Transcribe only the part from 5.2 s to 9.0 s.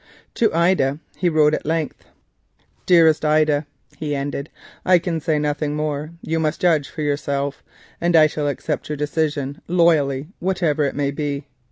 nothing more; you must judge for yourself; and I shall accept your